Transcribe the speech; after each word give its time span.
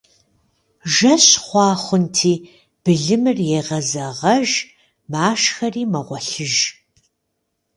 Жэщ 0.93 1.25
хъуа 1.45 1.69
хъунти, 1.83 2.33
былымыр 2.83 3.37
егъэзэгъэж, 3.59 4.49
машхэри 5.11 5.83
мэгъуэлъыж. 5.91 6.55